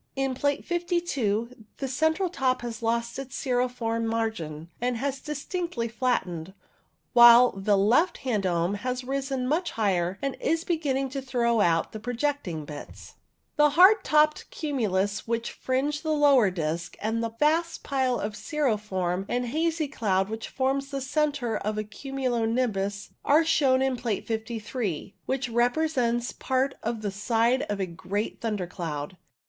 In 0.15 0.33
Plate 0.33 0.65
52 0.65 1.65
the 1.77 1.87
central 1.87 2.27
top 2.27 2.63
has 2.63 2.81
lost 2.81 3.19
its 3.19 3.35
cirriform 3.35 4.07
margin 4.07 4.71
and 4.81 4.97
has 4.97 5.19
distinctly 5.19 5.87
flattened, 5.87 6.55
while 7.13 7.51
the 7.51 7.77
left 7.77 8.17
hand 8.25 8.41
dome 8.41 8.73
has 8.73 9.03
risen 9.03 9.45
much 9.47 9.69
higher 9.69 10.17
and 10.19 10.35
is 10.39 10.63
beginning 10.63 11.09
to 11.11 11.21
throw 11.21 11.59
out 11.61 11.91
the 11.91 11.99
projecting 11.99 12.65
bits. 12.65 13.13
1 13.57 13.73
1 13.73 13.75
2 13.75 13.75
CUMULO 13.75 13.75
NIMBUS 13.75 13.75
The 13.75 13.75
hard 13.75 14.03
topped 14.03 14.49
cumulus 14.49 15.27
which 15.27 15.51
fringe 15.51 16.01
the 16.01 16.09
lower 16.09 16.49
disc, 16.49 16.97
and 16.99 17.21
the 17.23 17.29
vast 17.29 17.83
pile 17.83 18.19
of 18.19 18.33
cirriform 18.35 19.27
and 19.29 19.45
hazy 19.45 19.87
cloud 19.87 20.29
which 20.29 20.49
forms 20.49 20.89
the 20.89 20.99
centre 20.99 21.57
of 21.57 21.77
a 21.77 21.83
cumulo 21.83 22.43
nimbus, 22.45 23.11
are 23.23 23.45
shown 23.45 23.83
in 23.83 23.95
Plate 23.97 24.25
53, 24.25 25.13
which 25.27 25.47
represents 25.47 26.31
part 26.31 26.73
of 26.81 27.03
the 27.03 27.11
side 27.11 27.61
of 27.69 27.79
a 27.79 27.85
great 27.85 28.41
thunder 28.41 28.65
cloud. 28.65 29.15